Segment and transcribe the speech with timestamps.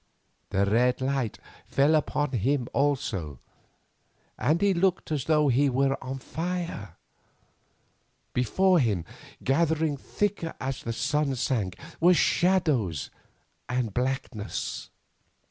[0.49, 3.37] The red light fell upon him also,
[4.35, 6.95] and he looked as though he were on fire.
[8.33, 9.05] Before him,
[9.43, 13.11] gathering thicker as the sun sank, were shadows
[13.69, 14.89] and blackness.